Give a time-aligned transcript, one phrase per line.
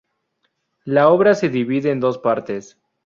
[0.83, 2.75] La obra se divide en dos partes.